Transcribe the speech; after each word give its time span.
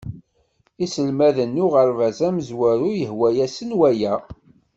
Iselmaden 0.85 1.49
n 1.57 1.63
uɣerbaz 1.65 2.19
amezwaru 2.27 2.89
yehwa-asen 2.99 3.69
waya 3.79 4.13